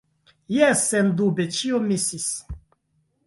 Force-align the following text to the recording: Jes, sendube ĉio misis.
Jes, 0.53 0.81
sendube 0.93 1.45
ĉio 1.57 1.81
misis. 1.91 2.27